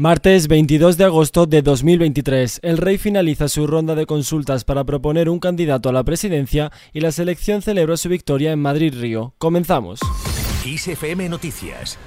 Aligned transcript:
Martes 0.00 0.48
22 0.48 0.96
de 0.96 1.04
agosto 1.04 1.44
de 1.44 1.60
2023, 1.60 2.60
el 2.62 2.78
rey 2.78 2.96
finaliza 2.96 3.48
su 3.48 3.66
ronda 3.66 3.94
de 3.94 4.06
consultas 4.06 4.64
para 4.64 4.84
proponer 4.84 5.28
un 5.28 5.38
candidato 5.38 5.90
a 5.90 5.92
la 5.92 6.04
presidencia 6.04 6.72
y 6.94 7.00
la 7.00 7.12
selección 7.12 7.60
celebra 7.60 7.98
su 7.98 8.08
victoria 8.08 8.52
en 8.52 8.60
Madrid-Río. 8.60 9.34
Comenzamos. 9.36 10.00
Noticias 11.28 11.98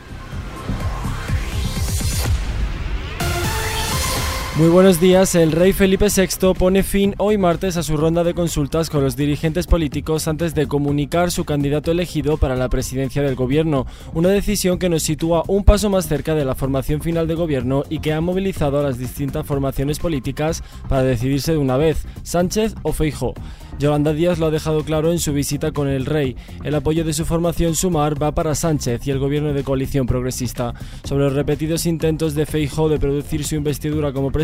Muy 4.55 4.69
buenos 4.69 4.99
días. 4.99 5.33
El 5.33 5.51
rey 5.51 5.73
Felipe 5.73 6.09
VI 6.15 6.53
pone 6.53 6.83
fin 6.83 7.15
hoy 7.17 7.39
martes 7.39 7.75
a 7.75 7.81
su 7.81 7.97
ronda 7.97 8.23
de 8.23 8.35
consultas 8.35 8.91
con 8.91 9.03
los 9.03 9.15
dirigentes 9.15 9.65
políticos 9.65 10.27
antes 10.27 10.53
de 10.53 10.67
comunicar 10.67 11.31
su 11.31 11.43
candidato 11.43 11.89
elegido 11.89 12.37
para 12.37 12.55
la 12.55 12.69
presidencia 12.69 13.23
del 13.23 13.33
gobierno, 13.33 13.87
una 14.13 14.29
decisión 14.29 14.77
que 14.77 14.89
nos 14.89 15.01
sitúa 15.01 15.43
un 15.47 15.63
paso 15.63 15.89
más 15.89 16.07
cerca 16.07 16.35
de 16.35 16.45
la 16.45 16.53
formación 16.53 17.01
final 17.01 17.27
de 17.27 17.33
gobierno 17.33 17.83
y 17.89 17.97
que 17.97 18.13
ha 18.13 18.21
movilizado 18.21 18.79
a 18.79 18.83
las 18.83 18.99
distintas 18.99 19.43
formaciones 19.43 19.97
políticas 19.97 20.63
para 20.87 21.01
decidirse 21.01 21.53
de 21.53 21.57
una 21.57 21.77
vez, 21.77 22.05
Sánchez 22.21 22.75
o 22.83 22.93
Feijó. 22.93 23.33
Yolanda 23.79 24.13
Díaz 24.13 24.39
lo 24.39 24.45
ha 24.45 24.51
dejado 24.51 24.83
claro 24.83 25.11
en 25.11 25.19
su 25.19 25.33
visita 25.33 25.71
con 25.71 25.87
el 25.87 26.05
rey. 26.05 26.35
El 26.63 26.75
apoyo 26.75 27.03
de 27.03 27.13
su 27.13 27.25
formación 27.25 27.75
Sumar 27.75 28.21
va 28.21 28.31
para 28.31 28.53
Sánchez 28.53 29.07
y 29.07 29.11
el 29.11 29.19
gobierno 29.19 29.51
de 29.51 29.63
coalición 29.63 30.05
progresista. 30.05 30.73
Sobre 31.03 31.23
los 31.25 31.33
repetidos 31.33 31.85
intentos 31.87 32.35
de 32.35 32.45
Feijóo 32.45 32.87
de 32.87 32.99
producir 32.99 33.43
su 33.43 33.55
investidura 33.55 34.13
como 34.13 34.31
presidente, 34.31 34.42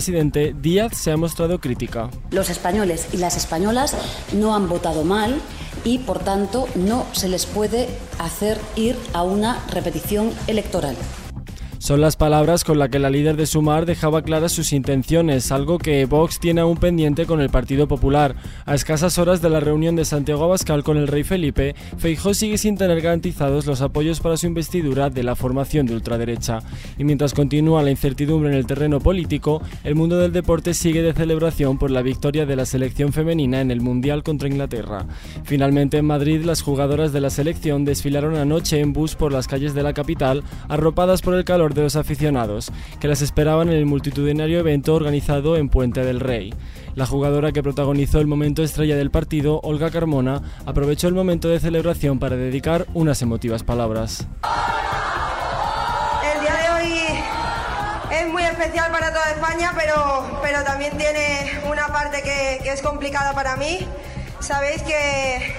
Díaz 0.54 0.96
se 0.96 1.12
ha 1.12 1.18
mostrado 1.18 1.60
crítica. 1.60 2.10
Los 2.32 2.50
españoles 2.50 3.08
y 3.14 3.18
las 3.18 3.36
españolas 3.38 3.96
no 4.34 4.56
han 4.56 4.70
votado 4.70 5.04
mal 5.04 5.42
y, 5.84 6.00
por 6.00 6.20
tanto, 6.20 6.68
no 6.76 7.06
se 7.12 7.28
les 7.28 7.46
puede 7.46 7.90
hacer 8.18 8.58
ir 8.76 8.96
a 9.14 9.24
una 9.24 9.64
repetición 9.70 10.32
electoral. 10.48 10.96
Son 11.80 12.02
las 12.02 12.18
palabras 12.18 12.66
con 12.66 12.78
las 12.78 12.90
que 12.90 13.00
la 13.00 13.10
líder 13.10 13.38
de 13.38 13.46
Sumar 13.46 13.86
dejaba 13.86 14.22
claras 14.22 14.52
sus 14.52 14.74
intenciones, 14.74 15.50
algo 15.50 15.78
que 15.78 16.04
Vox 16.06 16.38
tiene 16.38 16.60
aún 16.60 16.76
pendiente 16.76 17.26
con 17.26 17.40
el 17.40 17.50
Partido 17.50 17.88
Popular. 17.88 18.36
A 18.66 18.76
escasas 18.76 19.18
horas 19.18 19.42
de 19.42 19.50
la 19.50 19.62
reunión 19.62 19.96
de 19.96 20.04
Santiago 20.04 20.44
Abascal 20.44 20.84
con 20.84 20.98
el 20.98 21.08
rey 21.08 21.24
Felipe, 21.24 21.76
Feijó 21.98 22.34
sigue 22.34 22.58
sin 22.58 22.78
tener 22.78 23.00
garantizados 23.00 23.66
los 23.66 23.82
apoyos 23.82 24.20
para 24.20 24.36
su 24.36 24.46
investidura 24.46 25.10
de 25.10 25.24
la 25.24 25.38
formación 25.38 25.86
de 25.86 25.94
ultraderecha. 25.94 26.60
Y 26.98 27.06
mientras 27.06 27.34
continúa 27.34 27.82
la 27.82 27.92
incertidumbre 27.92 28.52
en 28.52 28.58
el 28.58 28.68
terreno 28.68 29.00
político, 29.00 29.62
el 29.86 29.96
mundo 29.96 30.18
del 30.18 30.34
deporte 30.34 30.74
sigue 30.74 31.02
de 31.02 31.14
celebración 31.14 31.78
por 31.78 31.92
la 31.92 32.02
victoria 32.02 32.46
de 32.46 32.58
la 32.58 32.66
selección 32.66 33.14
femenina 33.14 33.62
en 33.62 33.72
el 33.72 33.80
Mundial 33.80 34.24
contra 34.24 34.50
Inglaterra. 34.50 35.06
Finalmente 35.46 35.98
en 35.98 36.06
Madrid, 36.06 36.44
las 36.44 36.62
jugadoras 36.62 37.14
de 37.14 37.22
la 37.22 37.30
selección 37.30 37.86
desfilaron 37.86 38.36
anoche 38.36 38.82
en 38.82 38.92
bus 38.92 39.16
por 39.16 39.32
las 39.32 39.48
calles 39.48 39.74
de 39.74 39.84
la 39.84 39.94
capital, 39.94 40.44
arropadas 40.68 41.22
por 41.22 41.36
el 41.36 41.46
calor 41.46 41.69
de 41.74 41.84
los 41.84 41.96
aficionados, 41.96 42.72
que 43.00 43.08
las 43.08 43.22
esperaban 43.22 43.70
en 43.70 43.76
el 43.76 43.86
multitudinario 43.86 44.60
evento 44.60 44.96
organizado 44.96 45.58
en 45.58 45.70
Puente 45.70 46.04
del 46.04 46.20
Rey. 46.20 46.54
La 46.96 47.06
jugadora 47.06 47.52
que 47.52 47.64
protagonizó 47.64 48.20
el 48.20 48.28
momento 48.28 48.64
estrella 48.64 48.96
del 48.96 49.12
partido, 49.12 49.60
Olga 49.64 49.92
Carmona, 49.92 50.42
aprovechó 50.66 51.08
el 51.08 51.14
momento 51.14 51.48
de 51.48 51.60
celebración 51.60 52.20
para 52.20 52.36
dedicar 52.36 52.88
unas 52.94 53.22
emotivas 53.22 53.64
palabras. 53.64 54.28
El 56.34 56.42
día 56.42 56.56
de 56.56 56.70
hoy 56.76 56.94
es 58.12 58.28
muy 58.32 58.44
especial 58.44 58.92
para 58.92 59.14
toda 59.14 59.32
España, 59.32 59.74
pero, 59.78 60.40
pero 60.42 60.64
también 60.64 60.98
tiene 60.98 61.52
una 61.70 61.88
parte 61.88 62.22
que, 62.22 62.60
que 62.64 62.72
es 62.72 62.82
complicada 62.82 63.34
para 63.34 63.56
mí. 63.56 63.80
Sabéis 64.40 64.82
que, 64.84 65.56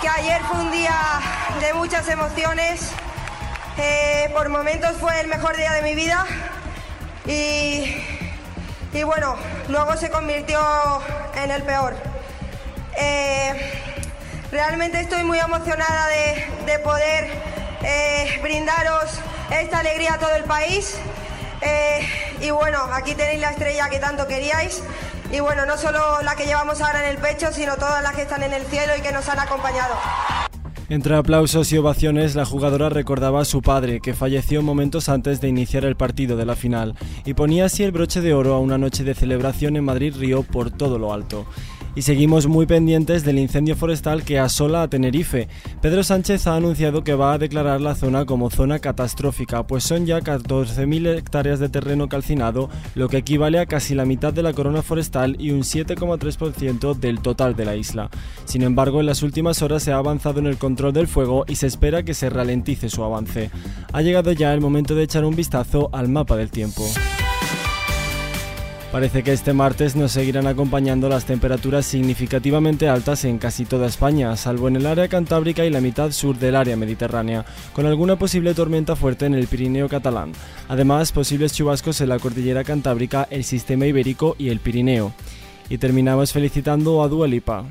que 0.00 0.08
ayer 0.08 0.40
fue 0.42 0.60
un 0.60 0.70
día 0.70 0.96
de 1.60 1.74
muchas 1.74 2.08
emociones 2.08 2.92
eh, 3.78 4.30
por 4.34 4.48
momentos 4.48 4.96
fue 4.96 5.20
el 5.20 5.28
mejor 5.28 5.56
día 5.56 5.72
de 5.72 5.82
mi 5.82 5.94
vida 5.94 6.26
y, 7.26 7.96
y 8.92 9.02
bueno, 9.04 9.36
luego 9.68 9.96
se 9.96 10.10
convirtió 10.10 10.60
en 11.36 11.50
el 11.50 11.62
peor. 11.62 11.94
Eh, 12.96 13.72
realmente 14.50 15.00
estoy 15.00 15.22
muy 15.22 15.38
emocionada 15.38 16.08
de, 16.08 16.78
poder 16.80 17.30
eh, 17.82 18.38
brindaros 18.42 19.20
esta 19.50 19.78
alegría 19.78 20.14
a 20.14 20.18
todo 20.18 20.34
el 20.34 20.44
país. 20.44 20.96
y 22.40 22.50
bueno, 22.50 22.88
aquí 22.92 23.14
tenéis 23.14 23.40
la 23.40 23.50
estrella 23.50 23.88
que 23.88 23.98
tanto 23.98 24.26
queríais. 24.26 24.82
Y 25.30 25.40
bueno, 25.40 25.66
no 25.66 25.76
solo 25.76 26.22
la 26.22 26.34
que 26.34 26.46
llevamos 26.46 26.80
ahora 26.80 27.00
en 27.00 27.10
el 27.10 27.18
pecho, 27.18 27.52
sino 27.52 27.76
todas 27.76 28.02
las 28.02 28.14
que 28.14 28.22
están 28.22 28.42
en 28.42 28.52
el 28.52 28.64
cielo 28.66 28.96
y 28.96 29.02
que 29.02 29.12
nos 29.12 29.28
han 29.28 29.38
acompañado. 29.38 29.94
Entre 30.90 31.14
aplausos 31.14 31.70
y 31.72 31.76
ovaciones, 31.76 32.34
la 32.34 32.46
jugadora 32.46 32.88
recordaba 32.88 33.42
a 33.42 33.44
su 33.44 33.60
padre, 33.60 34.00
que 34.00 34.14
falleció 34.14 34.62
momentos 34.62 35.10
antes 35.10 35.38
de 35.42 35.48
iniciar 35.48 35.84
el 35.84 35.96
partido 35.96 36.38
de 36.38 36.46
la 36.46 36.56
final, 36.56 36.94
y 37.26 37.34
ponía 37.34 37.66
así 37.66 37.82
el 37.82 37.92
broche 37.92 38.22
de 38.22 38.32
oro 38.32 38.54
a 38.54 38.58
una 38.58 38.78
noche 38.78 39.04
de 39.04 39.14
celebración 39.14 39.76
en 39.76 39.84
Madrid-Río 39.84 40.44
por 40.44 40.70
todo 40.70 40.98
lo 40.98 41.12
alto 41.12 41.44
y 41.98 42.02
seguimos 42.02 42.46
muy 42.46 42.64
pendientes 42.64 43.24
del 43.24 43.40
incendio 43.40 43.74
forestal 43.74 44.22
que 44.22 44.38
asola 44.38 44.82
a 44.82 44.88
Tenerife. 44.88 45.48
Pedro 45.82 46.04
Sánchez 46.04 46.46
ha 46.46 46.54
anunciado 46.54 47.02
que 47.02 47.16
va 47.16 47.32
a 47.32 47.38
declarar 47.38 47.80
la 47.80 47.96
zona 47.96 48.24
como 48.24 48.50
zona 48.50 48.78
catastrófica, 48.78 49.66
pues 49.66 49.82
son 49.82 50.06
ya 50.06 50.20
14.000 50.20 51.18
hectáreas 51.18 51.58
de 51.58 51.68
terreno 51.68 52.08
calcinado, 52.08 52.70
lo 52.94 53.08
que 53.08 53.16
equivale 53.16 53.58
a 53.58 53.66
casi 53.66 53.96
la 53.96 54.04
mitad 54.04 54.32
de 54.32 54.44
la 54.44 54.52
corona 54.52 54.82
forestal 54.82 55.34
y 55.40 55.50
un 55.50 55.62
7,3% 55.62 56.94
del 56.94 57.18
total 57.18 57.56
de 57.56 57.64
la 57.64 57.74
isla. 57.74 58.10
Sin 58.44 58.62
embargo, 58.62 59.00
en 59.00 59.06
las 59.06 59.24
últimas 59.24 59.60
horas 59.62 59.82
se 59.82 59.90
ha 59.90 59.96
avanzado 59.96 60.38
en 60.38 60.46
el 60.46 60.56
control 60.56 60.92
del 60.92 61.08
fuego 61.08 61.46
y 61.48 61.56
se 61.56 61.66
espera 61.66 62.04
que 62.04 62.14
se 62.14 62.30
ralentice 62.30 62.90
su 62.90 63.02
avance. 63.02 63.50
Ha 63.92 64.02
llegado 64.02 64.30
ya 64.30 64.54
el 64.54 64.60
momento 64.60 64.94
de 64.94 65.02
echar 65.02 65.24
un 65.24 65.34
vistazo 65.34 65.90
al 65.92 66.06
mapa 66.06 66.36
del 66.36 66.52
tiempo. 66.52 66.84
Parece 68.90 69.22
que 69.22 69.34
este 69.34 69.52
martes 69.52 69.96
nos 69.96 70.12
seguirán 70.12 70.46
acompañando 70.46 71.10
las 71.10 71.26
temperaturas 71.26 71.84
significativamente 71.84 72.88
altas 72.88 73.26
en 73.26 73.36
casi 73.36 73.66
toda 73.66 73.86
España, 73.86 74.34
salvo 74.34 74.66
en 74.66 74.76
el 74.76 74.86
área 74.86 75.08
cantábrica 75.08 75.66
y 75.66 75.70
la 75.70 75.82
mitad 75.82 76.10
sur 76.10 76.38
del 76.38 76.56
área 76.56 76.74
mediterránea, 76.74 77.44
con 77.74 77.84
alguna 77.84 78.16
posible 78.16 78.54
tormenta 78.54 78.96
fuerte 78.96 79.26
en 79.26 79.34
el 79.34 79.46
Pirineo 79.46 79.90
catalán. 79.90 80.32
Además, 80.68 81.12
posibles 81.12 81.52
chubascos 81.52 82.00
en 82.00 82.08
la 82.08 82.18
cordillera 82.18 82.64
cantábrica, 82.64 83.28
el 83.30 83.44
sistema 83.44 83.84
ibérico 83.84 84.36
y 84.38 84.48
el 84.48 84.58
Pirineo. 84.58 85.12
Y 85.68 85.76
terminamos 85.76 86.32
felicitando 86.32 87.02
a 87.02 87.08
Dualipa. 87.08 87.66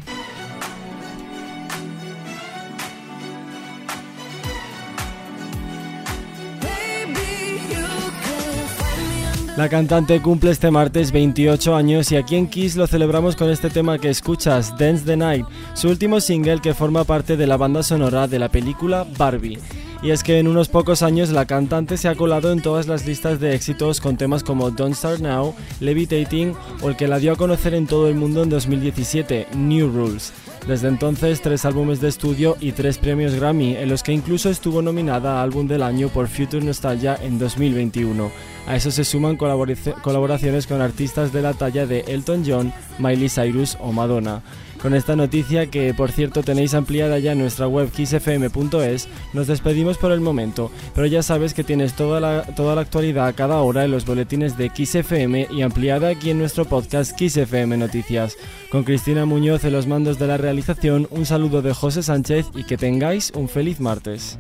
La 9.58 9.70
cantante 9.70 10.22
cumple 10.22 10.52
este 10.52 10.70
martes 10.70 11.12
28 11.12 11.76
años 11.76 12.12
y 12.12 12.16
aquí 12.16 12.36
en 12.36 12.46
Kiss 12.48 12.76
lo 12.76 12.86
celebramos 12.86 13.36
con 13.36 13.50
este 13.50 13.72
tema 13.72 13.98
que 13.98 14.12
escuchas, 14.12 14.78
Dance 14.78 15.04
the 15.04 15.18
Night, 15.18 15.48
su 15.74 15.90
último 15.90 16.22
single 16.22 16.62
que 16.62 16.76
forma 16.76 17.06
parte 17.06 17.36
de 17.36 17.48
la 17.48 17.58
banda 17.58 17.82
sonora 17.82 18.28
de 18.28 18.38
la 18.38 18.50
película 18.50 19.08
Barbie. 19.18 19.58
Y 20.04 20.12
es 20.12 20.24
que 20.24 20.38
en 20.38 20.48
unos 20.48 20.70
pocos 20.70 21.02
años 21.02 21.30
la 21.30 21.46
cantante 21.46 21.98
se 21.98 22.08
ha 22.08 22.16
colado 22.16 22.52
en 22.52 22.62
todas 22.62 22.88
las 22.88 23.06
listas 23.06 23.40
de 23.40 23.56
éxitos 23.56 24.00
con 24.00 24.16
temas 24.16 24.44
como 24.44 24.70
Don't 24.70 24.96
Start 24.96 25.22
Now, 25.22 25.56
Levitating 25.80 26.54
o 26.82 26.90
el 26.90 26.96
que 26.96 27.08
la 27.08 27.18
dio 27.18 27.34
a 27.34 27.36
conocer 27.36 27.74
en 27.74 27.88
todo 27.88 28.08
el 28.08 28.16
mundo 28.16 28.44
en 28.44 28.50
2017, 28.50 29.48
New 29.56 29.90
Rules. 29.92 30.34
Desde 30.68 30.90
entonces, 30.90 31.42
tres 31.42 31.64
álbumes 31.64 32.02
de 32.02 32.10
estudio 32.10 32.58
y 32.60 32.74
tres 32.74 32.98
premios 32.98 33.34
Grammy, 33.34 33.76
en 33.78 33.88
los 33.88 34.04
que 34.04 34.12
incluso 34.12 34.50
estuvo 34.50 34.82
nominada 34.82 35.40
a 35.40 35.42
Álbum 35.42 35.66
del 35.66 35.82
Año 35.82 36.10
por 36.10 36.28
Future 36.28 36.64
Nostalgia 36.64 37.18
en 37.22 37.40
2021. 37.40 38.30
A 38.68 38.76
eso 38.76 38.92
se 38.92 39.06
suman 39.06 39.38
colaboraciones 39.38 40.68
con 40.68 40.82
artistas 40.82 41.32
de 41.32 41.42
la 41.42 41.54
talla 41.54 41.88
de 41.88 42.02
Elton 42.02 42.44
John, 42.46 42.74
Miley 43.00 43.30
Cyrus 43.30 43.78
o 43.80 43.94
Madonna. 43.94 44.44
Con 44.82 44.94
esta 44.94 45.16
noticia, 45.16 45.68
que 45.68 45.94
por 45.94 46.12
cierto 46.12 46.44
tenéis 46.44 46.74
ampliada 46.74 47.20
ya 47.20 47.32
en 47.32 47.40
nuestra 47.40 47.68
web 47.68 47.92
kissfm.es, 47.92 49.08
nos 49.34 49.48
despedimos 49.48 49.98
por 49.98 50.12
el 50.12 50.22
momento, 50.22 50.72
pero 50.94 51.08
ya 51.08 51.24
sabes 51.24 51.54
que 51.54 51.64
tienes 51.64 51.94
toda 51.94 52.20
la, 52.20 52.44
toda 52.56 52.76
la 52.76 52.82
actualidad 52.82 53.28
a 53.28 53.34
cada 53.34 53.58
hora 53.62 53.86
en 53.86 53.92
los 53.92 54.06
boletines 54.06 54.58
de 54.58 54.70
XFM 54.70 55.48
y 55.52 55.62
ampliada 55.62 56.10
aquí 56.10 56.30
en 56.30 56.38
nuestro 56.38 56.66
podcast 56.66 57.20
XFM 57.20 57.78
Noticias. 57.78 58.38
Con 58.72 58.84
Cristina 58.84 59.26
Muñoz 59.26 59.64
en 59.64 59.74
los 59.74 59.88
mandos 59.88 60.20
de 60.20 60.28
la 60.28 60.38
realización, 60.38 61.08
un 61.10 61.26
saludo 61.26 61.62
de 61.62 61.74
José 61.74 62.04
Sánchez 62.04 62.48
y 62.54 62.64
que 62.64 62.78
tengáis 62.78 63.32
un 63.36 63.50
feliz 63.50 63.80
martes. 63.80 64.38